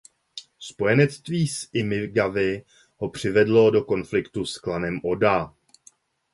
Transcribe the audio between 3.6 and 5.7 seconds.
do konfliktu s klanem Oda.